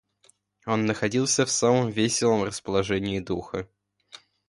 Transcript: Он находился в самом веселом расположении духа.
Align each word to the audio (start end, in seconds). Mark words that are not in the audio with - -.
Он 0.65 0.87
находился 0.87 1.45
в 1.45 1.51
самом 1.51 1.91
веселом 1.91 2.41
расположении 2.43 3.19
духа. 3.19 3.69